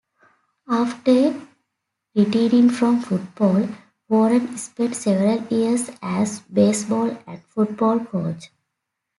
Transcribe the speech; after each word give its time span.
After 0.67 1.39
retiring 2.15 2.71
from 2.71 3.01
football, 3.01 3.69
Warren 4.09 4.57
spent 4.57 4.95
several 4.95 5.43
years 5.49 5.91
as 6.01 6.39
baseball 6.39 7.15
and 7.27 7.43
football 7.43 7.99
coach. 8.03 8.49